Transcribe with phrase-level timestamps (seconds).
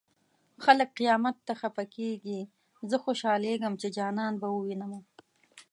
[0.63, 2.39] خلک قيامت ته خفه کيږي
[2.89, 4.99] زه خوشالېږم چې جانان به ووينمه